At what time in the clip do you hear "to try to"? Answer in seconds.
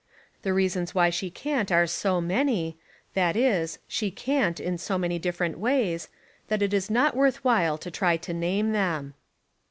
7.77-8.33